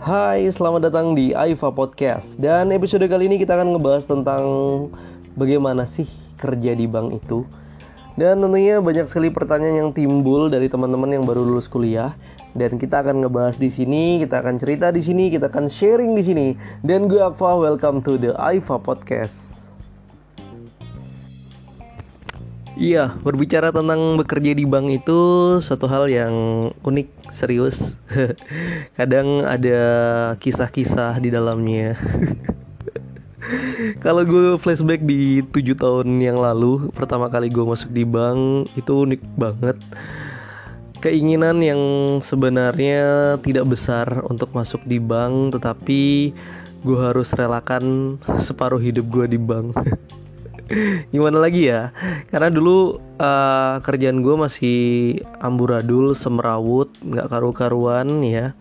Hai, 0.00 0.48
selamat 0.48 0.88
datang 0.88 1.12
di 1.12 1.36
Aifa 1.36 1.68
Podcast 1.68 2.40
Dan 2.40 2.72
episode 2.72 3.04
kali 3.04 3.28
ini 3.28 3.36
kita 3.36 3.52
akan 3.52 3.76
ngebahas 3.76 4.08
tentang 4.08 4.44
Bagaimana 5.36 5.84
sih 5.84 6.08
kerja 6.40 6.72
di 6.72 6.88
bank 6.88 7.20
itu 7.20 7.44
Dan 8.16 8.40
tentunya 8.40 8.80
banyak 8.80 9.12
sekali 9.12 9.28
pertanyaan 9.28 9.76
yang 9.84 9.90
timbul 9.92 10.48
dari 10.48 10.72
teman-teman 10.72 11.12
yang 11.12 11.28
baru 11.28 11.44
lulus 11.44 11.68
kuliah 11.68 12.16
dan 12.56 12.80
kita 12.80 13.04
akan 13.04 13.22
ngebahas 13.22 13.60
di 13.60 13.70
sini, 13.70 14.18
kita 14.24 14.40
akan 14.42 14.56
cerita 14.58 14.90
di 14.90 15.04
sini, 15.04 15.30
kita 15.30 15.46
akan 15.52 15.70
sharing 15.70 16.16
di 16.16 16.22
sini. 16.26 16.46
Dan 16.82 17.06
gue 17.06 17.20
Akfa, 17.20 17.54
welcome 17.54 18.02
to 18.02 18.18
the 18.18 18.34
Aifa 18.34 18.80
Podcast. 18.80 19.47
Iya, 22.78 23.10
berbicara 23.26 23.74
tentang 23.74 24.14
bekerja 24.22 24.54
di 24.54 24.62
bank 24.62 25.02
itu 25.02 25.18
suatu 25.58 25.90
hal 25.90 26.06
yang 26.06 26.34
unik, 26.86 27.34
serius. 27.34 27.98
Kadang 28.98 29.42
ada 29.42 29.82
kisah-kisah 30.38 31.18
di 31.18 31.34
dalamnya. 31.34 31.98
Kalau 34.04 34.22
gue 34.22 34.62
flashback 34.62 35.02
di 35.02 35.42
tujuh 35.42 35.74
tahun 35.74 36.22
yang 36.22 36.38
lalu, 36.38 36.94
pertama 36.94 37.26
kali 37.26 37.50
gue 37.50 37.66
masuk 37.66 37.90
di 37.90 38.06
bank 38.06 38.70
itu 38.78 38.92
unik 38.94 39.22
banget. 39.34 39.76
Keinginan 41.02 41.58
yang 41.58 41.82
sebenarnya 42.22 43.42
tidak 43.42 43.74
besar 43.74 44.22
untuk 44.30 44.54
masuk 44.54 44.86
di 44.86 45.02
bank, 45.02 45.58
tetapi 45.58 46.30
gue 46.86 46.98
harus 47.02 47.34
relakan 47.34 48.14
separuh 48.38 48.78
hidup 48.78 49.10
gue 49.10 49.34
di 49.34 49.38
bank. 49.42 49.74
gimana 51.14 51.38
lagi 51.40 51.68
ya? 51.68 51.90
Karena 52.28 52.52
dulu 52.52 53.00
uh, 53.20 53.76
kerjaan 53.80 54.20
gue 54.20 54.34
masih 54.36 54.78
amburadul 55.40 56.12
semerawut 56.12 56.92
nggak 57.00 57.28
karu-karuan 57.28 58.20
ya. 58.24 58.52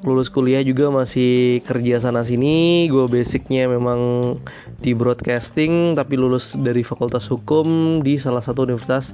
Lulus 0.00 0.32
kuliah 0.32 0.64
juga 0.64 0.88
masih 0.88 1.60
kerja 1.66 2.00
sana 2.00 2.24
sini. 2.24 2.88
Gue 2.88 3.04
basicnya 3.10 3.68
memang 3.68 4.34
di 4.80 4.96
broadcasting 4.96 5.92
tapi 5.92 6.16
lulus 6.16 6.56
dari 6.56 6.80
fakultas 6.80 7.28
hukum 7.28 8.00
di 8.00 8.16
salah 8.16 8.40
satu 8.40 8.64
universitas 8.64 9.12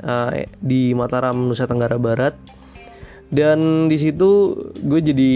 uh, 0.00 0.32
di 0.64 0.96
Mataram 0.96 1.36
Nusa 1.36 1.68
Tenggara 1.68 2.00
Barat. 2.00 2.32
Dan 3.28 3.90
di 3.90 3.98
situ 3.98 4.54
gue 4.80 5.00
jadi 5.02 5.34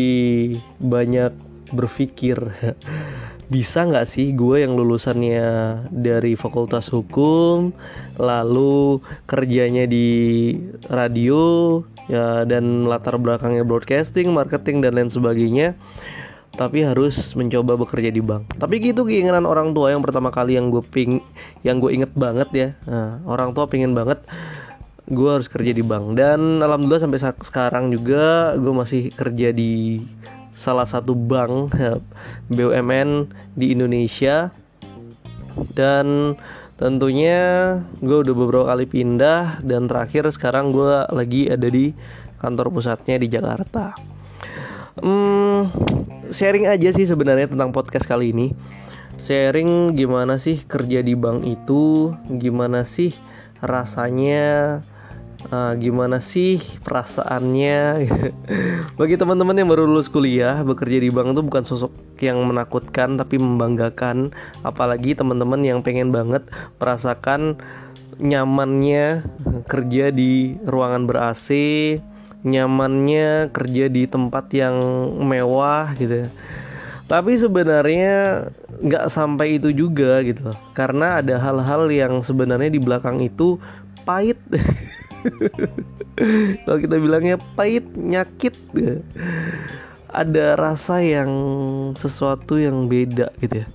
banyak 0.78 1.32
berpikir 1.74 2.38
bisa 3.48 3.88
nggak 3.88 4.04
sih 4.04 4.36
gue 4.36 4.60
yang 4.60 4.76
lulusannya 4.76 5.48
dari 5.88 6.36
fakultas 6.36 6.92
hukum 6.92 7.72
lalu 8.20 9.00
kerjanya 9.24 9.88
di 9.88 10.52
radio 10.92 11.80
ya 12.12 12.44
dan 12.44 12.84
latar 12.84 13.16
belakangnya 13.16 13.64
broadcasting 13.64 14.28
marketing 14.32 14.84
dan 14.84 15.00
lain 15.00 15.08
sebagainya 15.08 15.72
tapi 16.58 16.82
harus 16.82 17.38
mencoba 17.38 17.78
bekerja 17.78 18.10
di 18.10 18.18
bank. 18.18 18.58
Tapi 18.58 18.82
gitu 18.82 19.06
keinginan 19.06 19.46
orang 19.46 19.70
tua 19.70 19.94
yang 19.94 20.02
pertama 20.02 20.34
kali 20.34 20.58
yang 20.58 20.74
gue 20.74 20.82
ping 20.82 21.22
yang 21.62 21.78
gue 21.78 21.94
inget 21.94 22.10
banget 22.18 22.48
ya. 22.50 22.68
Nah, 22.90 23.22
orang 23.30 23.54
tua 23.54 23.70
pingin 23.70 23.94
banget 23.94 24.18
gue 25.06 25.30
harus 25.30 25.46
kerja 25.46 25.70
di 25.70 25.86
bank. 25.86 26.18
Dan 26.18 26.58
alhamdulillah 26.58 27.06
sampai 27.06 27.22
sekarang 27.46 27.94
juga 27.94 28.58
gue 28.58 28.74
masih 28.74 29.14
kerja 29.14 29.54
di 29.54 30.02
salah 30.58 30.90
satu 30.90 31.14
bank 31.14 31.70
BUMN 32.50 33.30
di 33.54 33.70
Indonesia 33.70 34.50
dan 35.78 36.34
tentunya 36.74 37.38
gue 38.02 38.18
udah 38.26 38.34
beberapa 38.34 38.66
kali 38.74 38.90
pindah 38.90 39.62
dan 39.62 39.86
terakhir 39.86 40.26
sekarang 40.34 40.74
gue 40.74 41.06
lagi 41.14 41.46
ada 41.46 41.70
di 41.70 41.94
kantor 42.42 42.74
pusatnya 42.74 43.22
di 43.22 43.30
Jakarta. 43.30 43.94
Hmm, 44.98 45.70
sharing 46.34 46.66
aja 46.66 46.90
sih 46.90 47.06
sebenarnya 47.06 47.50
tentang 47.50 47.70
podcast 47.70 48.06
kali 48.06 48.34
ini. 48.34 48.50
Sharing 49.18 49.94
gimana 49.98 50.38
sih 50.38 50.62
kerja 50.62 51.02
di 51.02 51.14
bank 51.18 51.46
itu, 51.46 52.14
gimana 52.26 52.86
sih 52.86 53.14
rasanya 53.58 54.78
uh, 55.48 55.72
gimana 55.78 56.18
sih 56.18 56.58
perasaannya? 56.82 58.08
Bagi 59.00 59.14
teman-teman 59.14 59.56
yang 59.58 59.68
baru 59.70 59.86
lulus 59.86 60.10
kuliah 60.10 60.60
bekerja 60.66 60.98
di 60.98 61.10
bank 61.10 61.38
itu 61.38 61.42
bukan 61.46 61.62
sosok 61.62 61.92
yang 62.18 62.42
menakutkan 62.42 63.14
tapi 63.14 63.38
membanggakan. 63.38 64.34
Apalagi 64.66 65.14
teman-teman 65.14 65.62
yang 65.62 65.78
pengen 65.86 66.10
banget 66.10 66.46
merasakan 66.82 67.58
nyamannya 68.18 69.22
kerja 69.70 70.10
di 70.10 70.58
ruangan 70.66 71.06
ber 71.06 71.18
AC 71.30 71.48
nyamannya 72.46 73.50
kerja 73.50 73.90
di 73.90 74.06
tempat 74.06 74.46
yang 74.54 74.76
mewah 75.18 75.94
gitu. 75.98 76.30
Tapi 77.08 77.40
sebenarnya 77.40 78.46
nggak 78.84 79.06
sampai 79.08 79.56
itu 79.56 79.72
juga 79.72 80.20
gitu. 80.22 80.52
Karena 80.76 81.24
ada 81.24 81.40
hal-hal 81.40 81.88
yang 81.88 82.20
sebenarnya 82.20 82.68
di 82.68 82.80
belakang 82.80 83.24
itu 83.24 83.56
pahit 84.04 84.38
kalau 86.66 86.78
kita 86.78 86.96
bilangnya 86.98 87.36
pahit 87.54 87.86
nyakit 87.94 88.54
ada 90.08 90.56
rasa 90.56 91.04
yang 91.04 91.30
sesuatu 91.94 92.56
yang 92.56 92.88
beda 92.88 93.32
gitu 93.38 93.64
ya. 93.64 93.66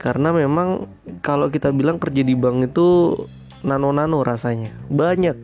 Karena 0.00 0.32
memang 0.32 0.88
kalau 1.20 1.52
kita 1.52 1.68
bilang 1.76 2.00
kerja 2.00 2.24
di 2.24 2.32
bank 2.32 2.72
itu 2.72 3.12
nano-nano 3.60 4.24
rasanya. 4.24 4.72
Banyak. 4.88 5.36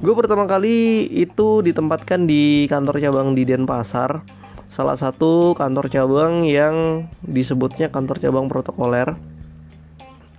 Gue 0.00 0.14
pertama 0.16 0.48
kali 0.48 1.06
itu 1.12 1.60
ditempatkan 1.60 2.24
di 2.24 2.66
kantor 2.72 2.98
cabang 2.98 3.36
di 3.36 3.44
Denpasar. 3.44 4.24
Salah 4.72 4.96
satu 4.96 5.52
kantor 5.52 5.92
cabang 5.92 6.48
yang 6.48 7.06
disebutnya 7.20 7.92
kantor 7.92 8.16
cabang 8.16 8.48
protokoler. 8.48 9.12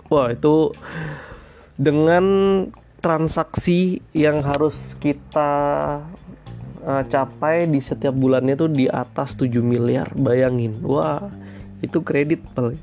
Wah 0.09 0.34
itu 0.34 0.74
dengan 1.78 2.25
transaksi 3.03 4.00
yang 4.16 4.40
harus 4.47 4.96
kita 5.03 5.52
uh, 6.88 7.03
capai 7.12 7.68
di 7.68 7.84
setiap 7.84 8.16
bulannya 8.16 8.56
tuh 8.56 8.72
di 8.72 8.88
atas 8.88 9.36
7 9.36 9.59
miliar. 9.59 10.08
Bayangin 10.16 10.80
wah 10.80 11.28
itu 11.84 12.00
kredit 12.00 12.40
paling. 12.56 12.80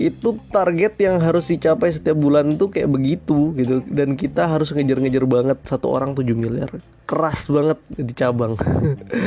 Itu 0.00 0.40
target 0.48 0.96
yang 0.96 1.20
harus 1.20 1.52
dicapai 1.52 1.92
setiap 1.92 2.16
bulan 2.16 2.56
tuh 2.56 2.72
kayak 2.72 2.88
begitu 2.88 3.52
gitu. 3.60 3.84
Dan 3.84 4.16
kita 4.16 4.48
harus 4.48 4.72
ngejar-ngejar 4.72 5.28
banget 5.28 5.58
satu 5.68 5.92
orang 5.92 6.16
7 6.16 6.32
miliar. 6.32 6.72
Keras 7.04 7.52
banget 7.52 7.76
di 7.92 8.16
cabang. 8.16 8.56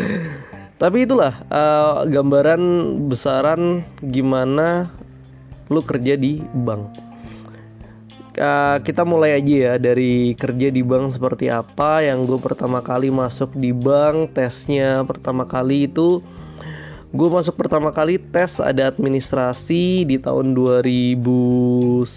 Tapi 0.82 1.06
itulah 1.06 1.46
uh, 1.54 2.10
gambaran 2.10 2.62
besaran 3.06 3.86
gimana 4.02 4.90
lu 5.70 5.80
kerja 5.86 6.18
di 6.18 6.42
bank 6.42 7.13
uh, 8.38 8.78
kita 8.82 9.04
mulai 9.06 9.38
aja 9.38 9.56
ya 9.72 9.74
dari 9.82 10.34
kerja 10.38 10.70
di 10.70 10.82
bank 10.82 11.18
seperti 11.18 11.50
apa. 11.50 12.02
Yang 12.02 12.34
gue 12.34 12.40
pertama 12.42 12.80
kali 12.82 13.10
masuk 13.14 13.54
di 13.58 13.74
bank 13.74 14.34
tesnya 14.38 15.02
pertama 15.06 15.46
kali 15.46 15.90
itu 15.90 16.22
gue 17.14 17.30
masuk 17.30 17.54
pertama 17.54 17.94
kali 17.94 18.18
tes 18.18 18.58
ada 18.58 18.90
administrasi 18.90 20.02
di 20.02 20.18
tahun 20.18 20.58
2011 20.58 22.10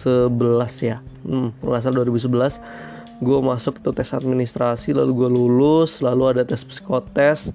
ya. 0.81 1.05
Hmm, 1.27 1.53
nggak 1.61 1.81
salah 1.85 2.05
2011 2.05 2.97
gue 3.17 3.39
masuk 3.41 3.81
tuh 3.81 3.97
tes 3.97 4.13
administrasi 4.13 4.93
lalu 4.93 5.25
gue 5.25 5.31
lulus 5.33 6.05
lalu 6.05 6.37
ada 6.37 6.43
tes 6.45 6.61
psikotes 6.61 7.49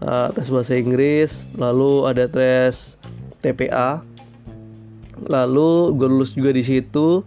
uh, 0.00 0.32
tes 0.32 0.48
bahasa 0.48 0.72
Inggris 0.72 1.44
lalu 1.60 2.08
ada 2.08 2.24
tes 2.24 2.96
TPA 3.44 4.00
lalu 5.28 5.92
gue 6.00 6.08
lulus 6.08 6.32
juga 6.32 6.56
di 6.56 6.64
situ 6.64 7.20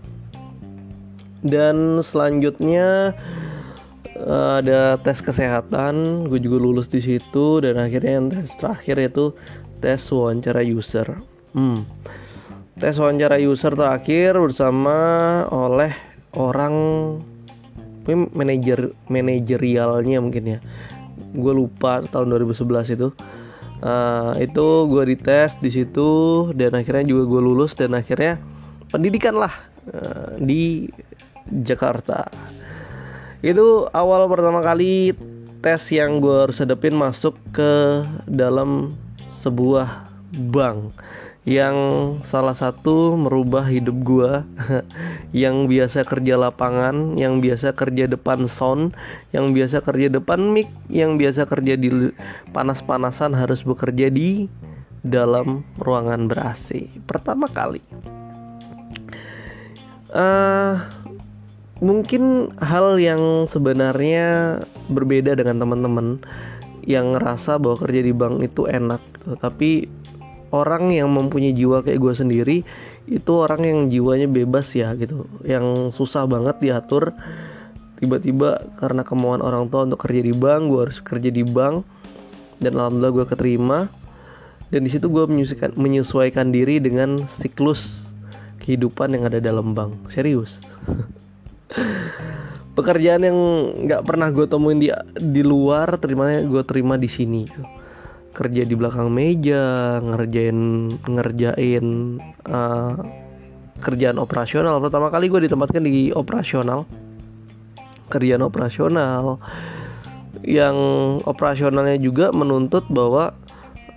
dan 1.46 2.02
selanjutnya 2.02 3.14
uh, 4.18 4.60
ada 4.60 4.98
tes 5.00 5.22
kesehatan. 5.22 6.26
Gue 6.28 6.42
juga 6.42 6.58
lulus 6.58 6.90
di 6.90 7.00
situ 7.00 7.62
dan 7.62 7.78
akhirnya 7.78 8.12
yang 8.20 8.28
tes 8.34 8.52
terakhir 8.58 8.98
itu 9.00 9.26
tes 9.80 10.02
wawancara 10.10 10.66
user. 10.66 11.22
Hmm. 11.56 11.88
tes 12.76 13.00
wawancara 13.00 13.40
user 13.40 13.72
terakhir 13.72 14.36
bersama 14.36 14.98
oleh 15.48 15.96
orang 16.36 16.76
manajer 18.12 18.92
manajerialnya 19.08 20.20
mungkin 20.20 20.44
ya. 20.58 20.60
Gue 21.32 21.56
lupa 21.56 22.04
tahun 22.04 22.36
2011 22.36 22.96
itu. 23.00 23.10
Uh, 23.86 24.34
itu 24.42 24.66
gue 24.90 25.04
dites 25.14 25.62
di 25.62 25.70
situ 25.70 26.10
dan 26.58 26.74
akhirnya 26.74 27.06
juga 27.06 27.24
gue 27.28 27.42
lulus 27.44 27.76
dan 27.78 27.94
akhirnya 27.94 28.40
pendidikan 28.90 29.36
lah 29.36 29.52
uh, 29.92 30.32
di 30.42 30.90
Jakarta 31.50 32.30
itu 33.46 33.86
awal 33.94 34.26
pertama 34.26 34.64
kali 34.64 35.14
tes 35.62 35.82
yang 35.94 36.18
gue 36.18 36.50
harus 36.50 36.58
hadapin 36.62 36.98
masuk 36.98 37.38
ke 37.54 38.02
dalam 38.26 38.94
sebuah 39.30 40.10
bank 40.52 40.94
yang 41.46 41.78
salah 42.26 42.58
satu 42.58 43.14
merubah 43.14 43.70
hidup 43.70 43.94
gua 44.02 44.42
yang 45.32 45.70
biasa 45.70 46.02
kerja 46.02 46.42
lapangan, 46.42 47.22
yang 47.22 47.38
biasa 47.38 47.78
kerja 47.78 48.10
depan 48.10 48.50
sound, 48.50 48.98
yang 49.30 49.54
biasa 49.54 49.86
kerja 49.86 50.10
depan 50.10 50.42
mic, 50.42 50.66
yang 50.90 51.22
biasa 51.22 51.46
kerja 51.46 51.78
di 51.78 52.10
panas-panasan 52.50 53.38
harus 53.38 53.62
bekerja 53.62 54.10
di 54.10 54.50
dalam 55.06 55.62
ruangan 55.78 56.26
ber 56.26 56.42
pertama 57.06 57.46
kali. 57.46 57.86
Uh, 60.10 60.82
mungkin 61.84 62.56
hal 62.64 62.96
yang 62.96 63.50
sebenarnya 63.52 64.60
berbeda 64.88 65.36
dengan 65.36 65.60
teman-teman 65.60 66.24
yang 66.86 67.18
ngerasa 67.18 67.58
bahwa 67.58 67.82
kerja 67.82 68.02
di 68.06 68.14
bank 68.14 68.46
itu 68.46 68.70
enak, 68.70 69.02
tapi 69.42 69.90
orang 70.54 70.94
yang 70.94 71.12
mempunyai 71.12 71.52
jiwa 71.52 71.82
kayak 71.82 72.00
gue 72.00 72.14
sendiri 72.14 72.58
itu 73.06 73.32
orang 73.38 73.62
yang 73.66 73.80
jiwanya 73.90 74.30
bebas 74.30 74.72
ya 74.74 74.94
gitu. 74.96 75.26
Yang 75.44 75.98
susah 75.98 76.30
banget 76.30 76.62
diatur 76.62 77.12
tiba-tiba 78.00 78.62
karena 78.78 79.02
kemauan 79.08 79.42
orang 79.42 79.72
tua 79.72 79.88
untuk 79.88 80.04
kerja 80.04 80.22
di 80.22 80.36
bank 80.36 80.68
gue 80.68 80.82
harus 80.90 81.00
kerja 81.02 81.30
di 81.32 81.44
bank 81.48 81.84
dan 82.62 82.78
alhamdulillah 82.78 83.14
gue 83.14 83.26
keterima. 83.30 83.80
Dan 84.66 84.82
di 84.82 84.90
situ 84.90 85.14
gue 85.14 85.30
menyesuaikan, 85.30 85.78
menyesuaikan 85.78 86.50
diri 86.50 86.82
dengan 86.82 87.30
siklus 87.30 88.10
kehidupan 88.66 89.14
yang 89.14 89.30
ada 89.30 89.38
dalam 89.38 89.78
bank. 89.78 90.10
Serius 90.10 90.58
pekerjaan 92.76 93.24
yang 93.24 93.38
nggak 93.88 94.04
pernah 94.04 94.28
gue 94.30 94.46
temuin 94.46 94.80
di 94.80 94.90
di 95.16 95.42
luar 95.42 95.96
terimanya 95.98 96.44
gue 96.44 96.64
terima 96.68 97.00
di 97.00 97.10
sini. 97.10 97.44
Kerja 98.36 98.68
di 98.68 98.76
belakang 98.76 99.08
meja 99.08 99.98
ngerjain 100.04 100.60
ngerjain 101.08 101.86
uh, 102.52 102.94
kerjaan 103.80 104.20
operasional. 104.20 104.84
Pertama 104.84 105.08
kali 105.08 105.32
gue 105.32 105.48
ditempatkan 105.48 105.84
di 105.88 106.12
operasional. 106.12 106.84
Kerjaan 108.12 108.44
operasional 108.44 109.40
yang 110.46 110.78
operasionalnya 111.26 111.98
juga 111.98 112.30
menuntut 112.30 112.86
bahwa 112.92 113.34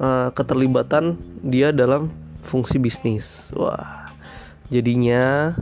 uh, 0.00 0.30
keterlibatan 0.32 1.18
dia 1.42 1.74
dalam 1.74 2.08
fungsi 2.46 2.78
bisnis. 2.78 3.50
Wah 3.52 4.06
jadinya 4.70 5.52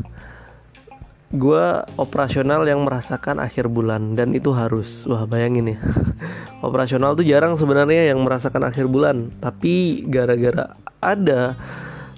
gue 1.34 1.66
operasional 1.98 2.62
yang 2.70 2.86
merasakan 2.86 3.42
akhir 3.42 3.66
bulan 3.66 4.14
dan 4.14 4.30
itu 4.30 4.54
harus. 4.54 5.02
Wah 5.10 5.26
bayangin 5.26 5.74
ya. 5.74 5.78
Operasional 6.66 7.18
tuh 7.18 7.26
jarang 7.26 7.58
sebenarnya 7.58 8.14
yang 8.14 8.22
merasakan 8.22 8.62
akhir 8.66 8.86
bulan. 8.86 9.34
Tapi 9.42 10.06
gara-gara 10.06 10.70
ada 11.02 11.58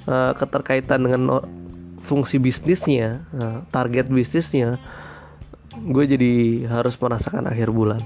uh, 0.05 0.33
keterkaitan 0.37 1.09
dengan 1.09 1.41
fungsi 2.05 2.41
bisnisnya 2.41 3.21
uh, 3.37 3.61
target 3.69 4.09
bisnisnya 4.09 4.81
gue 5.77 6.05
jadi 6.09 6.33
harus 6.67 6.97
merasakan 6.99 7.47
akhir 7.47 7.71
bulan. 7.71 8.03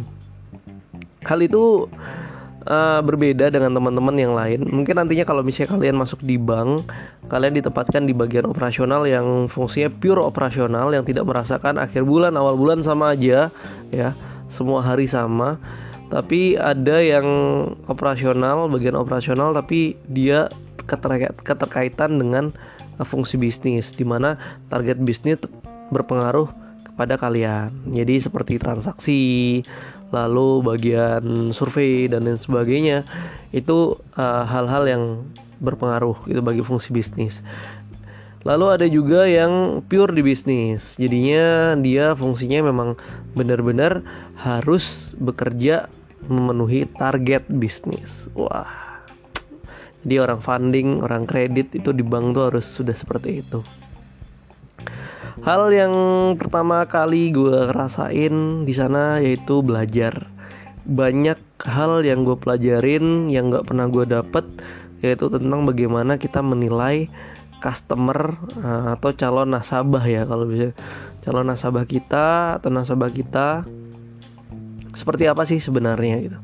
Hal 1.22 1.38
itu 1.40 1.88
uh, 2.66 3.00
berbeda 3.02 3.50
dengan 3.50 3.74
teman-teman 3.74 4.16
yang 4.18 4.32
lain. 4.34 4.66
Mungkin 4.66 4.98
nantinya 4.98 5.24
kalau 5.26 5.42
misalnya 5.42 5.78
kalian 5.78 5.96
masuk 5.98 6.22
di 6.22 6.36
bank, 6.38 6.86
kalian 7.26 7.58
ditempatkan 7.58 8.06
di 8.06 8.14
bagian 8.14 8.46
operasional 8.46 9.06
yang 9.06 9.46
fungsinya 9.46 9.90
pure 9.90 10.22
operasional 10.22 10.90
yang 10.94 11.02
tidak 11.06 11.26
merasakan 11.26 11.78
akhir 11.78 12.06
bulan, 12.06 12.34
awal 12.38 12.54
bulan 12.58 12.82
sama 12.82 13.14
aja 13.14 13.50
ya. 13.90 14.14
Semua 14.52 14.84
hari 14.84 15.08
sama. 15.08 15.56
Tapi 16.12 16.60
ada 16.60 17.00
yang 17.00 17.24
operasional, 17.88 18.68
bagian 18.68 19.00
operasional 19.00 19.56
tapi 19.56 19.96
dia 20.12 20.52
keterkait, 20.84 21.32
keterkaitan 21.40 22.20
dengan 22.20 22.52
uh, 23.00 23.06
fungsi 23.06 23.40
bisnis 23.40 23.96
di 23.96 24.04
mana 24.04 24.36
target 24.68 25.00
bisnis 25.00 25.40
berpengaruh 25.88 26.52
kepada 26.92 27.16
kalian. 27.16 27.72
Jadi 27.88 28.20
seperti 28.20 28.60
transaksi, 28.60 29.22
lalu 30.12 30.60
bagian 30.60 31.50
survei 31.56 32.06
dan 32.06 32.28
lain 32.28 32.36
sebagainya 32.36 33.08
itu 33.50 33.96
uh, 34.14 34.44
hal-hal 34.44 34.84
uh, 34.84 34.90
yang 34.92 35.04
berpengaruh 35.58 36.28
itu 36.28 36.44
bagi 36.44 36.60
fungsi 36.60 36.92
bisnis. 36.92 37.40
Lalu 38.42 38.66
ada 38.74 38.86
juga 38.90 39.24
yang 39.24 39.80
pure 39.86 40.10
di 40.10 40.20
bisnis. 40.20 40.98
Jadinya 40.98 41.78
dia 41.78 42.12
fungsinya 42.12 42.68
memang 42.68 42.98
benar-benar 43.38 44.02
harus 44.34 45.14
bekerja 45.16 45.86
memenuhi 46.26 46.90
target 46.90 47.46
bisnis. 47.46 48.26
Wah. 48.34 48.90
Jadi 50.02 50.18
orang 50.18 50.42
funding, 50.42 50.98
orang 50.98 51.22
kredit 51.30 51.70
itu 51.78 51.94
di 51.94 52.02
bank 52.02 52.34
tuh 52.34 52.44
harus 52.50 52.66
sudah 52.66 52.94
seperti 52.98 53.46
itu. 53.46 53.62
Hal 55.40 55.72
yang 55.72 55.94
pertama 56.36 56.84
kali 56.84 57.32
gue 57.32 57.72
rasain 57.72 58.68
di 58.68 58.74
sana 58.76 59.16
yaitu 59.24 59.64
belajar. 59.64 60.28
Banyak 60.84 61.40
hal 61.64 62.04
yang 62.04 62.28
gue 62.28 62.36
pelajarin 62.36 63.32
yang 63.32 63.48
gak 63.48 63.72
pernah 63.72 63.88
gue 63.88 64.04
dapet 64.04 64.44
yaitu 65.00 65.32
tentang 65.32 65.64
bagaimana 65.64 66.20
kita 66.20 66.44
menilai 66.44 67.08
customer 67.64 68.36
uh, 68.60 68.92
atau 68.98 69.14
calon 69.16 69.48
nasabah 69.54 70.04
ya 70.04 70.28
kalau 70.28 70.44
bisa 70.44 70.76
calon 71.24 71.48
nasabah 71.48 71.86
kita 71.86 72.58
atau 72.60 72.68
nasabah 72.68 73.08
kita 73.08 73.64
seperti 74.92 75.30
apa 75.30 75.48
sih 75.48 75.62
sebenarnya 75.62 76.16
gitu. 76.20 76.38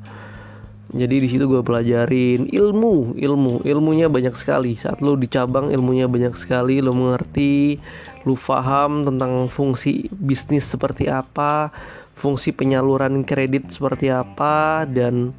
Jadi 0.89 1.21
di 1.21 1.29
situ 1.29 1.45
gue 1.45 1.61
pelajarin 1.61 2.49
ilmu, 2.49 3.13
ilmu, 3.21 3.61
ilmunya 3.69 4.09
banyak 4.09 4.33
sekali. 4.33 4.73
Saat 4.81 5.05
lo 5.05 5.21
di 5.21 5.29
cabang 5.29 5.69
ilmunya 5.69 6.09
banyak 6.09 6.33
sekali, 6.33 6.81
lo 6.81 6.97
mengerti 6.97 7.77
lu 8.25 8.33
paham 8.33 9.05
tentang 9.05 9.53
fungsi 9.53 10.09
bisnis 10.17 10.65
seperti 10.65 11.13
apa, 11.13 11.69
fungsi 12.17 12.57
penyaluran 12.57 13.21
kredit 13.21 13.69
seperti 13.69 14.09
apa 14.09 14.89
dan 14.89 15.37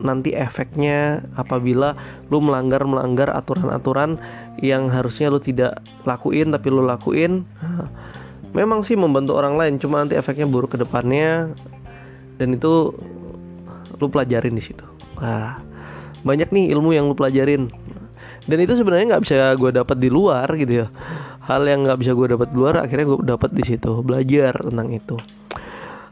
nanti 0.00 0.32
efeknya 0.36 1.24
apabila 1.36 1.96
lu 2.28 2.40
melanggar 2.40 2.84
melanggar 2.84 3.32
aturan-aturan 3.32 4.20
yang 4.60 4.92
harusnya 4.92 5.32
lu 5.32 5.40
tidak 5.40 5.80
lakuin 6.04 6.52
tapi 6.52 6.68
lu 6.68 6.84
lakuin 6.84 7.48
memang 8.52 8.84
sih 8.84 8.92
membantu 8.92 9.40
orang 9.40 9.56
lain 9.56 9.74
cuma 9.80 10.04
nanti 10.04 10.16
efeknya 10.16 10.44
buruk 10.44 10.76
ke 10.76 10.78
depannya 10.80 11.48
dan 12.36 12.48
itu 12.52 12.92
lu 14.00 14.06
pelajarin 14.08 14.54
di 14.54 14.62
situ. 14.62 14.84
Nah, 15.20 15.58
banyak 16.22 16.48
nih 16.52 16.72
ilmu 16.76 16.92
yang 16.96 17.08
lu 17.08 17.14
pelajarin. 17.16 17.72
Dan 18.46 18.58
itu 18.62 18.78
sebenarnya 18.78 19.16
nggak 19.16 19.24
bisa 19.26 19.54
gue 19.58 19.70
dapat 19.74 19.96
di 19.98 20.08
luar 20.12 20.46
gitu 20.54 20.86
ya. 20.86 20.86
Hal 21.46 21.66
yang 21.66 21.86
nggak 21.86 21.98
bisa 22.02 22.12
gue 22.14 22.26
dapat 22.34 22.48
luar 22.54 22.82
akhirnya 22.82 23.06
gue 23.06 23.18
dapat 23.26 23.50
di 23.54 23.62
situ 23.66 24.02
belajar 24.02 24.54
tentang 24.62 24.88
itu. 24.94 25.16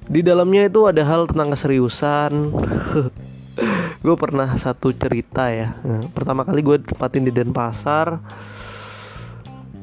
Di 0.04 0.20
dalamnya 0.20 0.68
itu 0.68 0.84
ada 0.84 1.02
hal 1.06 1.30
tentang 1.30 1.56
keseriusan. 1.56 2.32
Gue 4.04 4.20
pernah 4.20 4.52
satu 4.60 4.92
cerita 4.92 5.48
ya. 5.48 5.72
Pertama 6.12 6.44
kali 6.44 6.60
gue 6.60 6.76
tempatin 6.76 7.24
di 7.24 7.32
Denpasar 7.32 8.20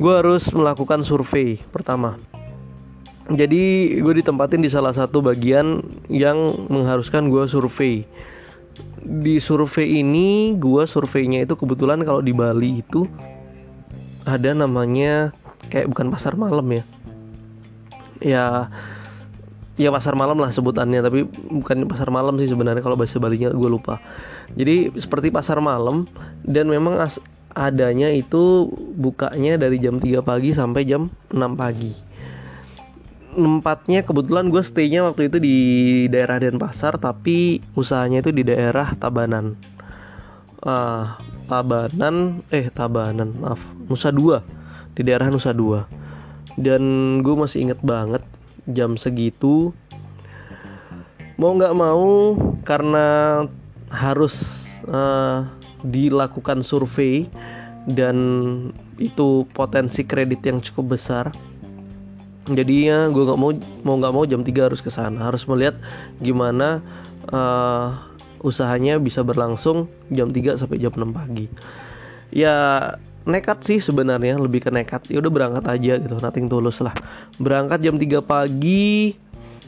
gue 0.02 0.14
harus 0.18 0.50
melakukan 0.50 1.06
survei 1.06 1.62
pertama 1.70 2.18
jadi 3.38 3.98
gue 4.02 4.14
ditempatin 4.24 4.66
di 4.66 4.70
salah 4.72 4.92
satu 4.92 5.22
bagian 5.22 5.86
yang 6.10 6.68
mengharuskan 6.68 7.30
gue 7.30 7.46
survei. 7.46 8.04
Di 9.02 9.38
survei 9.42 10.02
ini 10.02 10.58
gue 10.58 10.84
surveinya 10.90 11.46
itu 11.46 11.54
kebetulan 11.54 12.02
kalau 12.02 12.24
di 12.24 12.34
Bali 12.34 12.82
itu 12.82 13.06
ada 14.26 14.54
namanya 14.54 15.34
kayak 15.70 15.90
bukan 15.90 16.08
pasar 16.10 16.34
malam 16.34 16.66
ya. 16.72 16.84
Ya 18.22 18.46
ya 19.80 19.90
pasar 19.90 20.14
malam 20.14 20.38
lah 20.38 20.54
sebutannya 20.54 21.02
tapi 21.02 21.26
bukan 21.50 21.90
pasar 21.90 22.14
malam 22.14 22.38
sih 22.38 22.50
sebenarnya 22.50 22.86
kalau 22.86 22.98
bahasa 22.98 23.22
Balinya 23.22 23.54
gue 23.54 23.70
lupa. 23.70 24.02
Jadi 24.58 24.98
seperti 24.98 25.30
pasar 25.30 25.62
malam 25.62 26.10
dan 26.42 26.68
memang 26.68 26.98
adanya 27.54 28.10
itu 28.10 28.72
bukanya 28.98 29.62
dari 29.62 29.78
jam 29.78 30.00
3 30.00 30.26
pagi 30.26 30.56
sampai 30.56 30.82
jam 30.88 31.12
6 31.30 31.38
pagi 31.60 32.11
tempatnya 33.32 34.04
kebetulan 34.06 34.52
gue 34.52 34.64
staynya 34.64 35.08
waktu 35.08 35.32
itu 35.32 35.38
di 35.42 35.58
daerah 36.08 36.38
Denpasar 36.38 37.00
tapi 37.00 37.64
usahanya 37.74 38.22
itu 38.22 38.32
di 38.32 38.44
daerah 38.46 38.94
Tabanan. 38.96 39.56
Uh, 40.62 41.10
Tabanan 41.50 42.46
eh 42.54 42.70
Tabanan 42.70 43.34
maaf 43.42 43.58
Nusa 43.90 44.14
Dua 44.14 44.46
di 44.94 45.02
daerah 45.02 45.28
Nusa 45.34 45.52
Dua. 45.52 45.88
Dan 46.60 46.84
gue 47.24 47.36
masih 47.36 47.66
inget 47.66 47.82
banget 47.82 48.22
jam 48.70 48.96
segitu. 48.96 49.74
Mau 51.40 51.58
nggak 51.58 51.74
mau 51.74 52.38
karena 52.62 53.08
harus 53.90 54.64
uh, 54.86 55.50
dilakukan 55.82 56.62
survei 56.62 57.26
dan 57.90 58.16
itu 59.02 59.50
potensi 59.50 60.06
kredit 60.06 60.46
yang 60.46 60.62
cukup 60.62 60.96
besar 60.96 61.34
jadi 62.54 62.76
ya 62.88 63.00
gue 63.10 63.24
nggak 63.24 63.40
mau 63.40 63.52
mau 63.84 63.96
nggak 63.98 64.14
mau 64.14 64.24
jam 64.28 64.42
3 64.44 64.68
harus 64.68 64.82
ke 64.84 64.92
sana. 64.94 65.28
Harus 65.28 65.44
melihat 65.48 65.80
gimana 66.20 66.84
uh, 67.32 67.98
usahanya 68.42 68.98
bisa 68.98 69.22
berlangsung 69.22 69.90
jam 70.10 70.30
3 70.34 70.60
sampai 70.60 70.78
jam 70.82 70.94
6 70.94 71.12
pagi. 71.12 71.46
Ya 72.32 72.56
nekat 73.28 73.62
sih 73.68 73.78
sebenarnya 73.78 74.38
lebih 74.40 74.66
ke 74.66 74.70
nekat. 74.74 75.08
Ya 75.10 75.22
udah 75.22 75.32
berangkat 75.32 75.66
aja 75.68 75.94
gitu 76.00 76.16
nothing 76.20 76.48
tulus 76.50 76.82
lah. 76.82 76.96
Berangkat 77.38 77.84
jam 77.84 77.96
3 77.96 78.22
pagi 78.24 79.16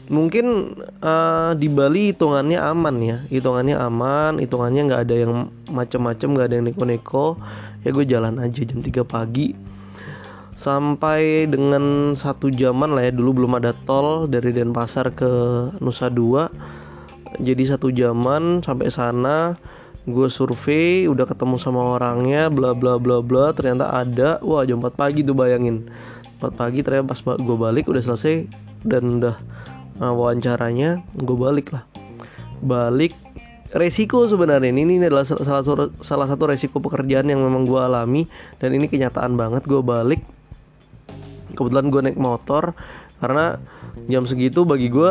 mungkin 0.04 0.76
uh, 1.00 1.56
di 1.56 1.68
Bali 1.72 2.12
hitungannya 2.12 2.60
aman 2.60 2.96
ya. 3.00 3.18
Hitungannya 3.30 3.76
aman 3.78 4.42
hitungannya 4.42 4.82
nggak 4.90 5.02
ada 5.08 5.14
yang 5.14 5.32
macem-macem 5.70 6.28
nggak 6.34 6.46
ada 6.50 6.54
yang 6.60 6.66
neko-neko. 6.68 7.38
Ya 7.84 7.92
gue 7.92 8.04
jalan 8.08 8.40
aja 8.40 8.60
jam 8.64 8.80
3 8.80 9.04
pagi 9.04 9.73
sampai 10.64 11.44
dengan 11.44 12.16
satu 12.16 12.48
jaman 12.48 12.96
lah 12.96 13.04
ya 13.04 13.12
dulu 13.12 13.44
belum 13.44 13.60
ada 13.60 13.76
tol 13.84 14.24
dari 14.24 14.48
Denpasar 14.48 15.12
ke 15.12 15.28
Nusa 15.84 16.08
Dua. 16.08 16.48
Jadi 17.36 17.68
satu 17.68 17.92
jaman 17.92 18.64
sampai 18.64 18.88
sana 18.88 19.60
gue 20.08 20.28
survei 20.32 21.04
udah 21.04 21.28
ketemu 21.28 21.56
sama 21.60 21.96
orangnya 22.00 22.48
bla 22.48 22.72
bla 22.72 22.96
bla 22.96 23.20
bla 23.20 23.52
ternyata 23.52 23.92
ada. 23.92 24.40
Wah 24.40 24.64
jam 24.64 24.80
4 24.80 24.96
pagi 24.96 25.20
tuh 25.20 25.36
bayangin. 25.36 25.84
4 26.40 26.56
pagi 26.56 26.80
ternyata 26.80 27.12
pas 27.12 27.20
gue 27.20 27.56
balik 27.60 27.84
udah 27.92 28.00
selesai. 28.00 28.48
Dan 28.80 29.20
udah 29.20 29.36
uh, 30.00 30.12
wawancaranya 30.16 31.04
gue 31.12 31.36
balik 31.36 31.76
lah. 31.76 31.84
Balik 32.64 33.12
resiko 33.76 34.24
sebenarnya. 34.32 34.72
Ini, 34.72 34.80
ini 34.80 35.04
adalah 35.04 35.28
salah 35.28 35.60
salah 36.00 36.26
satu 36.30 36.48
resiko 36.48 36.80
pekerjaan 36.80 37.28
yang 37.28 37.44
memang 37.44 37.68
gue 37.68 37.80
alami. 37.80 38.24
Dan 38.56 38.72
ini 38.72 38.88
kenyataan 38.88 39.36
banget 39.36 39.68
gue 39.68 39.84
balik 39.84 40.24
kebetulan 41.54 41.88
gue 41.88 42.00
naik 42.10 42.18
motor 42.20 42.74
karena 43.22 43.56
jam 44.10 44.26
segitu 44.26 44.66
bagi 44.66 44.90
gue 44.90 45.10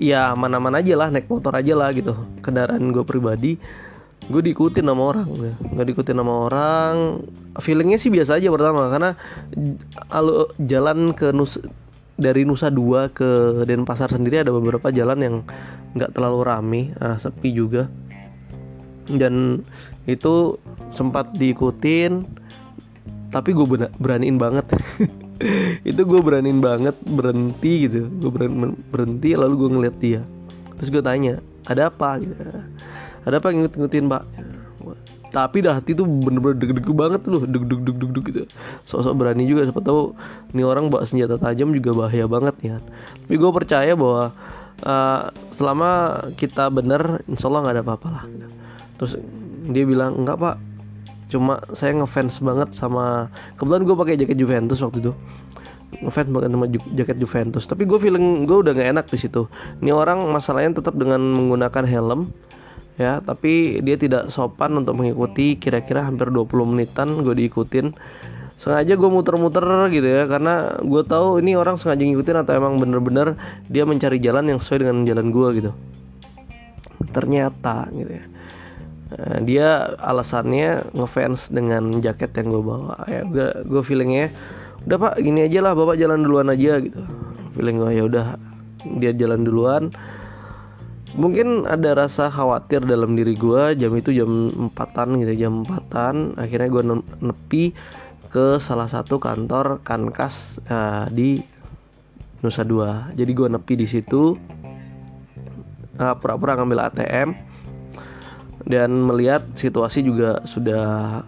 ya 0.00 0.34
mana-mana 0.34 0.80
aja 0.82 0.96
lah 0.98 1.08
naik 1.12 1.28
motor 1.30 1.54
aja 1.54 1.76
lah 1.76 1.92
gitu. 1.94 2.16
Kendaraan 2.40 2.90
gue 2.90 3.04
pribadi 3.06 3.54
gue 4.22 4.38
diikutin 4.38 4.86
sama 4.86 5.02
orang 5.02 5.26
ya. 5.34 5.54
nggak 5.74 5.86
diikutin 5.90 6.14
sama 6.14 6.34
orang 6.46 6.94
feelingnya 7.58 7.98
sih 7.98 8.06
biasa 8.06 8.38
aja 8.38 8.54
pertama 8.54 8.86
karena 8.86 9.18
kalau 10.06 10.46
jalan 10.62 11.10
ke 11.10 11.34
Nus 11.34 11.58
dari 12.14 12.46
Nusa 12.46 12.70
Dua 12.70 13.10
ke 13.10 13.62
Denpasar 13.66 14.14
sendiri 14.14 14.46
ada 14.46 14.54
beberapa 14.54 14.94
jalan 14.94 15.18
yang 15.18 15.36
nggak 15.98 16.14
terlalu 16.14 16.40
rame 16.46 16.82
nah, 17.00 17.18
sepi 17.18 17.50
juga. 17.50 17.90
Dan 19.10 19.66
itu 20.06 20.56
sempat 20.94 21.34
diikutin 21.34 22.22
tapi 23.32 23.56
gue 23.56 23.66
beraniin 23.98 24.36
banget 24.36 24.70
itu 25.90 26.00
gue 26.02 26.20
beraniin 26.22 26.60
banget 26.62 26.96
berhenti 27.02 27.88
gitu. 27.88 28.08
Gue 28.08 28.30
berhenti 28.90 29.34
lalu 29.34 29.54
gue 29.66 29.70
ngeliat 29.74 29.96
dia. 29.98 30.20
Terus 30.78 30.88
gue 30.88 31.02
tanya 31.02 31.42
ada 31.66 31.90
apa? 31.90 32.20
Gitu. 32.20 32.34
Ada 33.22 33.38
apa 33.38 33.48
ngikut 33.50 33.74
ngikutin 33.78 34.06
pak 34.10 34.24
tapi 35.32 35.64
dah 35.64 35.80
hati 35.80 35.96
tuh 35.96 36.04
bener-bener 36.04 36.60
deg-deg 36.60 36.84
banget 36.92 37.24
loh. 37.24 37.40
Deg 37.48 37.64
deg 37.64 37.80
deg 37.80 37.96
deg 37.96 38.24
gitu. 38.28 38.42
Sosok 38.84 39.16
berani 39.16 39.48
juga 39.48 39.64
siapa 39.64 39.80
tahu 39.80 40.12
ini 40.52 40.62
orang 40.62 40.92
bawa 40.92 41.08
senjata 41.08 41.40
tajam 41.40 41.72
juga 41.72 41.90
bahaya 41.96 42.28
banget 42.28 42.56
ya 42.60 42.76
tapi 43.24 43.34
gue 43.40 43.50
percaya 43.50 43.92
bahwa 43.96 44.36
uh, 44.84 45.32
selama 45.50 46.20
kita 46.36 46.68
bener 46.68 47.24
insya 47.26 47.48
Allah 47.48 47.60
nggak 47.64 47.74
ada 47.74 47.84
apa-apa 47.84 48.08
lah 48.12 48.24
terus 49.00 49.12
dia 49.72 49.84
bilang 49.88 50.20
enggak 50.20 50.36
pak 50.36 50.56
cuma 51.32 51.64
saya 51.72 51.96
ngefans 51.96 52.44
banget 52.44 52.76
sama 52.76 53.32
kebetulan 53.56 53.82
gue 53.88 53.96
pakai 53.96 54.14
jaket 54.20 54.36
Juventus 54.36 54.78
waktu 54.84 55.00
itu. 55.00 55.12
Ngefans 56.04 56.28
banget 56.28 56.50
sama 56.52 56.66
jaket 56.68 57.16
Juventus. 57.16 57.64
Tapi 57.64 57.88
gue 57.88 57.96
feeling 57.96 58.44
gue 58.44 58.58
udah 58.60 58.72
gak 58.76 58.88
enak 58.92 59.06
di 59.08 59.16
situ. 59.16 59.48
Ini 59.80 59.96
orang 59.96 60.28
masalahnya 60.28 60.84
tetap 60.84 60.92
dengan 61.00 61.24
menggunakan 61.24 61.84
helm 61.88 62.28
ya. 63.00 63.24
Tapi 63.24 63.80
dia 63.80 63.96
tidak 63.96 64.28
sopan 64.28 64.76
untuk 64.76 65.00
mengikuti 65.00 65.56
kira-kira 65.56 66.04
hampir 66.04 66.28
20 66.28 66.52
menitan 66.68 67.24
gue 67.24 67.32
diikutin. 67.32 67.96
Sengaja 68.60 68.94
gue 68.94 69.10
muter-muter 69.10 69.64
gitu 69.90 70.06
ya 70.06 70.28
karena 70.30 70.78
gue 70.78 71.02
tahu 71.02 71.42
ini 71.42 71.58
orang 71.58 71.80
sengaja 71.80 72.04
ngikutin 72.06 72.46
atau 72.46 72.52
emang 72.54 72.78
bener-bener 72.78 73.34
dia 73.66 73.82
mencari 73.82 74.22
jalan 74.22 74.54
yang 74.54 74.62
sesuai 74.62 74.86
dengan 74.86 75.02
jalan 75.02 75.34
gue 75.34 75.48
gitu. 75.58 75.70
Ternyata 77.10 77.90
gitu 77.90 78.12
ya 78.22 78.24
dia 79.44 79.96
alasannya 80.00 80.94
ngefans 80.96 81.52
dengan 81.52 82.00
jaket 82.00 82.32
yang 82.38 82.48
gue 82.52 82.62
bawa. 82.62 82.96
Ya 83.08 83.22
gue 83.26 83.48
gue 83.66 83.82
feelingnya 83.82 84.32
udah 84.82 84.98
pak 84.98 85.14
gini 85.22 85.46
aja 85.46 85.58
lah 85.62 85.72
bapak 85.78 85.96
jalan 85.98 86.20
duluan 86.22 86.48
aja 86.50 86.82
gitu. 86.82 87.00
Feeling 87.54 87.76
gue 87.78 87.90
ya 87.94 88.02
udah 88.06 88.26
dia 88.98 89.12
jalan 89.14 89.46
duluan. 89.46 89.82
Mungkin 91.12 91.68
ada 91.68 91.92
rasa 91.92 92.32
khawatir 92.32 92.88
dalam 92.88 93.12
diri 93.12 93.36
gue 93.36 93.76
jam 93.76 93.92
itu 93.92 94.16
jam 94.16 94.48
empatan 94.70 95.20
gitu 95.20 95.32
jam 95.36 95.52
empatan. 95.62 96.34
Akhirnya 96.40 96.68
gue 96.72 96.82
nepi 97.20 97.76
ke 98.32 98.56
salah 98.56 98.88
satu 98.88 99.20
kantor 99.20 99.84
kankas 99.84 100.56
uh, 100.72 101.04
di 101.12 101.44
Nusa 102.40 102.64
Dua. 102.64 103.12
Jadi 103.12 103.32
gue 103.36 103.48
nepi 103.52 103.76
di 103.76 103.84
situ 103.84 104.34
uh, 106.00 106.14
pura-pura 106.16 106.56
ngambil 106.56 106.88
ATM 106.88 107.51
dan 108.62 108.94
melihat 108.94 109.42
situasi 109.58 110.06
juga 110.06 110.42
sudah 110.46 111.20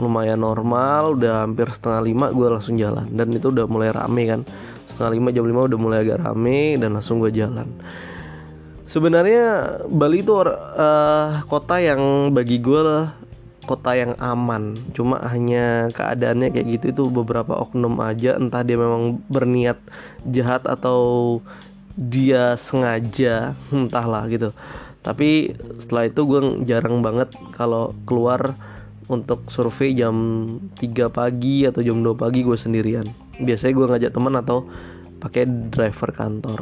lumayan 0.00 0.40
normal 0.40 1.18
udah 1.18 1.44
hampir 1.44 1.68
setengah 1.68 2.00
lima 2.00 2.26
gue 2.32 2.48
langsung 2.48 2.78
jalan. 2.78 3.04
Dan 3.12 3.34
itu 3.34 3.52
udah 3.52 3.66
mulai 3.68 3.92
rame 3.92 4.22
kan. 4.24 4.40
Setengah 4.88 5.12
lima 5.14 5.28
jam 5.34 5.44
lima 5.44 5.60
udah 5.68 5.78
mulai 5.78 5.98
agak 6.06 6.24
rame 6.24 6.80
dan 6.80 6.96
langsung 6.96 7.20
gue 7.20 7.30
jalan. 7.34 7.68
Sebenarnya 8.88 9.76
Bali 9.92 10.24
itu 10.24 10.32
uh, 10.32 11.44
kota 11.44 11.76
yang 11.76 12.32
bagi 12.32 12.56
gue 12.56 12.80
lah 12.80 13.12
kota 13.68 13.92
yang 13.92 14.16
aman. 14.16 14.72
Cuma 14.96 15.20
hanya 15.28 15.92
keadaannya 15.92 16.48
kayak 16.56 16.66
gitu 16.80 16.84
itu 16.96 17.02
beberapa 17.12 17.52
oknum 17.52 18.00
aja. 18.00 18.40
Entah 18.40 18.64
dia 18.64 18.80
memang 18.80 19.20
berniat 19.28 19.76
jahat 20.24 20.64
atau 20.64 21.44
dia 21.98 22.56
sengaja 22.56 23.52
entahlah 23.74 24.24
gitu 24.30 24.54
tapi 25.08 25.56
setelah 25.80 26.04
itu 26.04 26.20
gue 26.28 26.40
jarang 26.68 27.00
banget 27.00 27.32
kalau 27.56 27.96
keluar 28.04 28.60
untuk 29.08 29.48
survei 29.48 29.96
jam 29.96 30.44
3 30.76 31.08
pagi 31.08 31.64
atau 31.64 31.80
jam 31.80 32.04
2 32.04 32.12
pagi 32.12 32.44
gue 32.44 32.60
sendirian. 32.60 33.08
Biasanya 33.40 33.72
gue 33.72 33.86
ngajak 33.88 34.12
teman 34.12 34.36
atau 34.36 34.68
pakai 35.16 35.48
driver 35.48 36.12
kantor. 36.12 36.60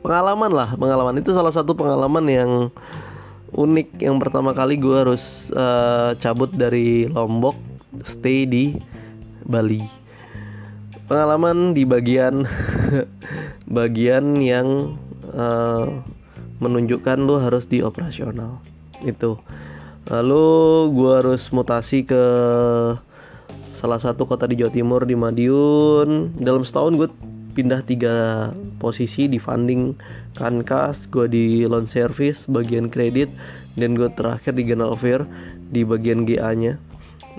Pengalaman 0.00 0.48
lah 0.56 0.72
pengalaman. 0.72 1.20
Itu 1.20 1.36
salah 1.36 1.52
satu 1.52 1.76
pengalaman 1.76 2.24
yang 2.32 2.50
unik. 3.52 4.00
Yang 4.00 4.16
pertama 4.16 4.56
kali 4.56 4.80
gue 4.80 4.96
harus 4.96 5.52
uh, 5.52 6.16
cabut 6.16 6.48
dari 6.48 7.04
Lombok 7.12 7.60
stay 8.08 8.48
di 8.48 8.72
Bali. 9.44 9.84
Pengalaman 11.12 11.76
di 11.76 11.84
bagian 11.84 12.48
bagian 13.76 14.40
yang 14.40 14.96
uh, 15.36 16.15
menunjukkan 16.58 17.18
lu 17.20 17.36
harus 17.40 17.68
di 17.68 17.84
operasional 17.84 18.60
itu. 19.04 19.36
Lalu 20.06 20.46
gue 20.94 21.12
harus 21.18 21.42
mutasi 21.50 22.06
ke 22.06 22.22
salah 23.76 24.00
satu 24.00 24.24
kota 24.24 24.46
di 24.46 24.56
Jawa 24.56 24.72
Timur 24.72 25.02
di 25.04 25.18
Madiun. 25.18 26.38
Dalam 26.38 26.62
setahun 26.62 26.94
gue 26.94 27.08
pindah 27.56 27.82
tiga 27.82 28.16
posisi 28.76 29.26
di 29.26 29.40
funding 29.40 29.96
kankas 30.36 31.08
gue 31.08 31.24
di 31.26 31.44
loan 31.64 31.88
service 31.88 32.44
bagian 32.44 32.92
kredit 32.92 33.32
dan 33.80 33.96
gue 33.96 34.12
terakhir 34.12 34.52
di 34.52 34.68
General 34.68 34.92
Affair 34.92 35.24
di 35.72 35.80
bagian 35.82 36.28
GA 36.28 36.52
nya 36.52 36.76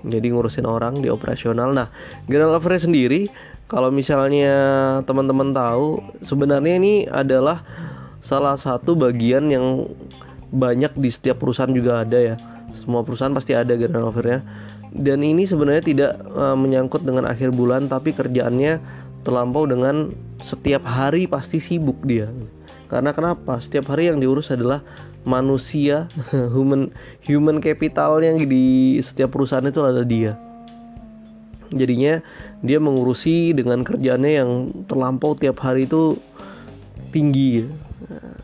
jadi 0.01 0.29
ngurusin 0.29 0.65
orang 0.65 1.01
di 1.01 1.09
operasional. 1.09 1.73
Nah 1.73 1.87
General 2.25 2.57
Affair 2.57 2.81
sendiri 2.81 3.29
kalau 3.69 3.93
misalnya 3.93 4.55
teman-teman 5.03 5.53
tahu 5.53 6.01
sebenarnya 6.23 6.73
ini 6.81 7.05
adalah 7.05 7.61
salah 8.27 8.59
satu 8.59 8.99
bagian 8.99 9.47
yang 9.47 9.87
banyak 10.51 10.91
di 10.99 11.07
setiap 11.07 11.39
perusahaan 11.39 11.71
juga 11.71 12.03
ada 12.03 12.19
ya. 12.19 12.35
Semua 12.75 13.07
perusahaan 13.07 13.31
pasti 13.31 13.55
ada 13.55 13.71
general 13.79 14.11
offernya 14.11 14.43
dan 14.91 15.23
ini 15.23 15.47
sebenarnya 15.47 15.83
tidak 15.83 16.11
uh, 16.35 16.55
menyangkut 16.59 17.07
dengan 17.07 17.27
akhir 17.27 17.55
bulan 17.55 17.87
tapi 17.87 18.11
kerjaannya 18.11 18.83
terlampau 19.23 19.63
dengan 19.67 20.11
setiap 20.43 20.83
hari 20.83 21.27
pasti 21.27 21.63
sibuk 21.63 22.03
dia. 22.03 22.27
Karena 22.87 23.11
kenapa? 23.11 23.59
Setiap 23.59 23.91
hari 23.91 24.11
yang 24.11 24.19
diurus 24.19 24.51
adalah 24.51 24.83
manusia 25.27 26.07
human 26.55 26.91
human 27.23 27.59
capital 27.59 28.23
yang 28.23 28.39
di 28.39 28.99
setiap 29.03 29.35
perusahaan 29.35 29.67
itu 29.67 29.83
ada 29.83 30.03
dia. 30.03 30.39
Jadinya 31.67 32.23
dia 32.63 32.79
mengurusi 32.79 33.51
dengan 33.51 33.83
kerjaannya 33.83 34.31
yang 34.31 34.49
terlampau 34.87 35.35
tiap 35.35 35.59
hari 35.59 35.83
itu 35.83 36.15
tinggi 37.11 37.67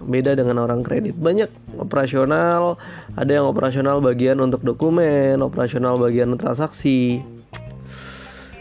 beda 0.05 0.37
dengan 0.37 0.61
orang 0.63 0.83
kredit. 0.83 1.15
Banyak 1.17 1.79
operasional 1.79 2.77
ada 3.15 3.31
yang 3.31 3.47
operasional 3.49 4.03
bagian 4.03 4.39
untuk 4.43 4.61
dokumen 4.61 5.39
operasional 5.41 5.97
bagian 5.97 6.35
transaksi. 6.37 7.23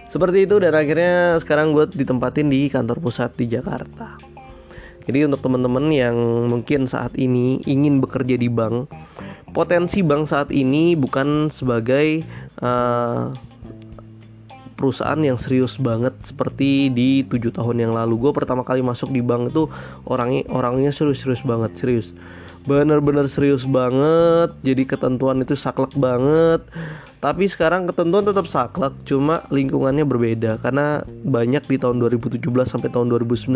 Seperti 0.08 0.44
itu 0.44 0.60
dan 0.60 0.76
akhirnya 0.76 1.40
sekarang 1.40 1.72
gue 1.72 1.88
ditempatin 1.88 2.52
di 2.52 2.68
kantor 2.68 3.00
pusat 3.00 3.32
di 3.36 3.48
Jakarta. 3.48 4.20
Jadi 5.02 5.26
untuk 5.26 5.42
teman-teman 5.42 5.90
yang 5.90 6.14
mungkin 6.46 6.86
saat 6.86 7.16
ini 7.18 7.58
ingin 7.66 7.98
bekerja 7.98 8.38
di 8.38 8.46
bank 8.46 8.86
potensi 9.52 10.00
bank 10.00 10.26
saat 10.26 10.48
ini 10.50 10.96
bukan 10.96 11.52
sebagai 11.52 12.24
uh, 12.64 13.28
perusahaan 14.72 15.18
yang 15.20 15.38
serius 15.38 15.78
banget 15.78 16.16
seperti 16.24 16.90
di 16.90 17.22
tujuh 17.28 17.52
tahun 17.54 17.88
yang 17.88 17.92
lalu. 17.92 18.28
Gue 18.28 18.32
pertama 18.32 18.64
kali 18.66 18.80
masuk 18.80 19.12
di 19.12 19.20
bank 19.20 19.52
itu 19.52 19.68
orangnya 20.08 20.48
orangnya 20.50 20.90
serius-serius 20.90 21.44
banget 21.44 21.72
serius. 21.78 22.10
Bener-bener 22.62 23.26
serius 23.26 23.66
banget 23.66 24.54
jadi 24.62 24.82
ketentuan 24.86 25.42
itu 25.42 25.58
saklek 25.58 25.94
banget. 25.98 26.62
Tapi 27.22 27.46
sekarang 27.46 27.86
ketentuan 27.86 28.26
tetap 28.26 28.50
saklek 28.50 28.94
cuma 29.06 29.46
lingkungannya 29.50 30.02
berbeda. 30.02 30.58
Karena 30.62 31.02
banyak 31.06 31.66
di 31.66 31.76
tahun 31.78 32.02
2017 32.02 32.38
sampai 32.66 32.90
tahun 32.90 33.10
2019 33.14 33.50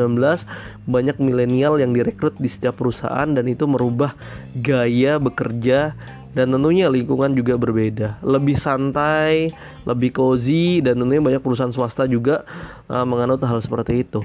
banyak 0.86 1.16
milenial 1.22 1.78
yang 1.78 1.94
direkrut 1.94 2.34
di 2.38 2.50
setiap 2.50 2.78
perusahaan 2.78 3.26
dan 3.26 3.46
itu 3.46 3.66
merubah 3.66 4.14
gaya 4.58 5.18
bekerja 5.22 5.94
dan 6.36 6.52
tentunya 6.52 6.92
lingkungan 6.92 7.32
juga 7.32 7.56
berbeda. 7.56 8.20
Lebih 8.20 8.60
santai 8.60 9.48
lebih 9.88 10.12
cozy 10.12 10.84
dan 10.84 11.00
tentunya 11.00 11.24
banyak 11.24 11.40
perusahaan 11.40 11.72
swasta 11.72 12.04
juga 12.04 12.44
uh, 12.92 13.08
menganut 13.08 13.40
hal 13.40 13.56
seperti 13.64 14.04
itu. 14.04 14.20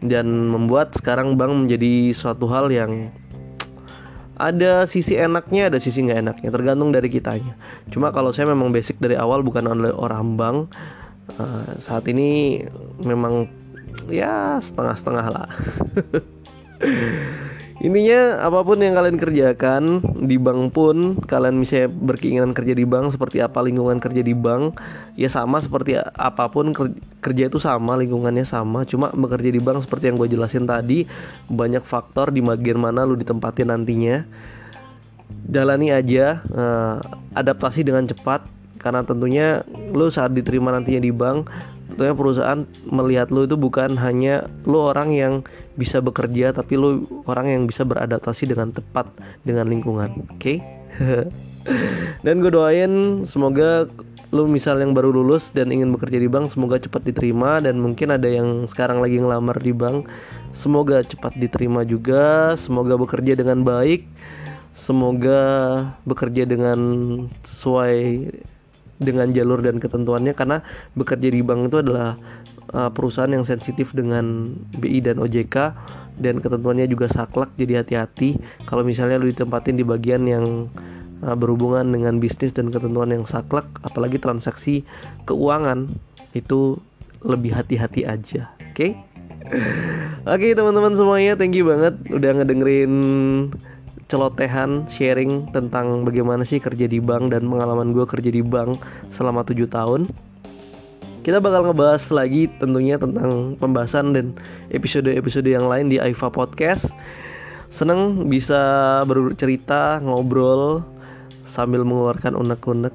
Dan 0.00 0.48
membuat 0.48 0.96
sekarang 0.96 1.36
bank 1.36 1.68
menjadi 1.68 2.16
suatu 2.16 2.48
hal 2.48 2.72
yang 2.72 3.12
ada 4.40 4.88
sisi 4.88 5.20
enaknya 5.20 5.68
ada 5.68 5.76
sisi 5.76 6.00
nggak 6.00 6.20
enaknya. 6.24 6.48
Tergantung 6.48 6.96
dari 6.96 7.12
kitanya. 7.12 7.60
Cuma 7.92 8.08
kalau 8.08 8.32
saya 8.32 8.48
memang 8.48 8.72
basic 8.72 8.96
dari 8.96 9.20
awal 9.20 9.44
bukan 9.44 9.68
oleh 9.68 9.92
orang 9.92 10.40
bank 10.40 10.72
uh, 11.36 11.76
saat 11.76 12.08
ini 12.08 12.64
memang 13.04 13.44
ya 14.08 14.56
setengah-setengah 14.64 15.26
lah 15.28 15.48
Ininya 17.80 18.44
apa 18.44 18.60
pun 18.60 18.76
yang 18.84 18.92
kalian 18.92 19.16
kerjakan 19.16 20.04
di 20.28 20.36
bank 20.36 20.76
pun 20.76 21.16
kalian 21.16 21.56
misalnya 21.56 21.88
berkeinginan 21.88 22.52
kerja 22.52 22.76
di 22.76 22.84
bank 22.84 23.16
seperti 23.16 23.40
apa 23.40 23.64
lingkungan 23.64 23.96
kerja 23.96 24.20
di 24.20 24.36
bank 24.36 24.76
ya 25.16 25.32
sama 25.32 25.64
seperti 25.64 25.96
apa 25.96 26.44
pun 26.52 26.76
kerja 27.24 27.48
itu 27.48 27.56
sama 27.56 27.96
lingkungannya 27.96 28.44
sama. 28.44 28.84
Cuma 28.84 29.08
bekerja 29.16 29.48
di 29.48 29.64
bank 29.64 29.88
seperti 29.88 30.12
yang 30.12 30.20
gue 30.20 30.28
jelasin 30.28 30.68
tadi 30.68 31.08
banyak 31.48 31.80
faktor 31.80 32.36
di 32.36 32.44
bagian 32.44 32.76
mana 32.76 33.08
lu 33.08 33.16
ditempatin 33.16 33.72
nantinya. 33.72 34.28
Jalani 35.48 35.88
aja 35.88 36.44
uh, 36.52 37.00
adaptasi 37.32 37.80
dengan 37.80 38.04
cepat 38.04 38.44
karena 38.76 39.08
tentunya 39.08 39.64
lu 39.96 40.12
saat 40.12 40.36
diterima 40.36 40.68
nantinya 40.68 41.00
di 41.00 41.12
bank 41.16 41.48
tentunya 42.00 42.16
perusahaan 42.16 42.64
melihat 42.88 43.28
lu 43.28 43.44
itu 43.44 43.60
bukan 43.60 44.00
hanya 44.00 44.48
lu 44.64 44.88
orang 44.88 45.12
yang 45.12 45.34
bisa 45.76 46.00
bekerja 46.00 46.56
tapi 46.56 46.80
lu 46.80 47.04
orang 47.28 47.52
yang 47.52 47.62
bisa 47.68 47.84
beradaptasi 47.84 48.48
dengan 48.48 48.72
tepat 48.72 49.12
dengan 49.44 49.68
lingkungan 49.68 50.24
oke? 50.32 50.40
Okay? 50.40 50.64
dan 52.24 52.40
gue 52.40 52.48
doain 52.48 53.20
semoga 53.28 53.84
lu 54.32 54.48
misal 54.48 54.80
yang 54.80 54.96
baru 54.96 55.12
lulus 55.12 55.52
dan 55.52 55.68
ingin 55.68 55.92
bekerja 55.92 56.16
di 56.16 56.24
bank 56.24 56.56
semoga 56.56 56.80
cepat 56.80 57.04
diterima. 57.04 57.60
Dan 57.60 57.82
mungkin 57.82 58.16
ada 58.16 58.30
yang 58.30 58.64
sekarang 58.64 59.04
lagi 59.04 59.20
ngelamar 59.20 59.60
di 59.60 59.76
bank 59.76 60.08
semoga 60.56 61.04
cepat 61.04 61.36
diterima 61.36 61.84
juga. 61.84 62.56
Semoga 62.56 62.96
bekerja 62.96 63.36
dengan 63.36 63.60
baik. 63.60 64.08
Semoga 64.72 65.42
bekerja 66.08 66.48
dengan 66.48 66.78
sesuai 67.44 68.30
dengan 69.00 69.32
jalur 69.32 69.64
dan 69.64 69.80
ketentuannya 69.80 70.36
karena 70.36 70.60
bekerja 70.92 71.32
di 71.32 71.40
bank 71.40 71.72
itu 71.72 71.80
adalah 71.80 72.14
uh, 72.76 72.92
perusahaan 72.92 73.32
yang 73.32 73.48
sensitif 73.48 73.96
dengan 73.96 74.52
BI 74.76 75.00
dan 75.00 75.16
OJK 75.16 75.56
dan 76.20 76.44
ketentuannya 76.44 76.84
juga 76.84 77.08
saklek 77.08 77.48
jadi 77.56 77.80
hati-hati 77.80 78.36
kalau 78.68 78.84
misalnya 78.84 79.16
lu 79.16 79.32
ditempatin 79.32 79.80
di 79.80 79.84
bagian 79.88 80.28
yang 80.28 80.68
uh, 81.24 81.36
berhubungan 81.36 81.88
dengan 81.88 82.20
bisnis 82.20 82.52
dan 82.52 82.68
ketentuan 82.68 83.08
yang 83.10 83.24
saklek 83.24 83.64
apalagi 83.80 84.20
transaksi 84.20 84.84
keuangan 85.24 85.88
itu 86.36 86.76
lebih 87.24 87.56
hati-hati 87.56 88.04
aja 88.04 88.52
oke 88.52 88.76
okay? 88.76 88.90
oke 90.28 90.36
okay, 90.36 90.52
teman-teman 90.52 90.92
semuanya 90.92 91.32
thank 91.40 91.56
you 91.56 91.64
banget 91.64 91.96
udah 92.12 92.30
ngedengerin 92.36 92.92
celotehan 94.10 94.90
sharing 94.90 95.54
tentang 95.54 96.02
bagaimana 96.02 96.42
sih 96.42 96.58
kerja 96.58 96.90
di 96.90 96.98
bank 96.98 97.30
dan 97.30 97.46
pengalaman 97.46 97.94
gue 97.94 98.02
kerja 98.02 98.26
di 98.34 98.42
bank 98.42 98.74
selama 99.14 99.46
7 99.46 99.70
tahun 99.70 100.10
kita 101.22 101.38
bakal 101.38 101.70
ngebahas 101.70 102.02
lagi 102.10 102.50
tentunya 102.58 102.98
tentang 102.98 103.54
pembahasan 103.54 104.10
dan 104.10 104.26
episode-episode 104.74 105.46
yang 105.46 105.70
lain 105.70 105.86
di 105.86 106.02
Aifa 106.02 106.26
Podcast 106.26 106.90
seneng 107.70 108.26
bisa 108.26 108.58
bercerita 109.06 110.02
ngobrol 110.02 110.82
sambil 111.46 111.86
mengeluarkan 111.86 112.34
unek-unek 112.34 112.94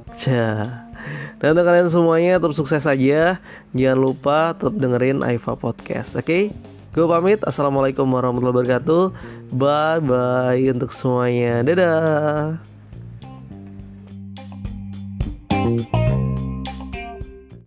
dan 1.39 1.47
untuk 1.55 1.63
kalian 1.63 1.87
semuanya 1.87 2.43
tetap 2.43 2.51
sukses 2.51 2.83
aja 2.83 3.39
jangan 3.71 3.99
lupa 4.03 4.51
tetap 4.51 4.75
dengerin 4.75 5.23
Aifa 5.23 5.55
Podcast 5.55 6.19
oke 6.19 6.27
okay? 6.27 6.43
Gue 6.95 7.03
pamit. 7.11 7.43
Assalamualaikum 7.43 8.07
warahmatullahi 8.07 8.55
wabarakatuh. 8.55 9.03
Bye 9.53 10.01
bye 10.01 10.62
untuk 10.71 10.89
semuanya. 10.95 11.62
Dadah. 11.62 12.74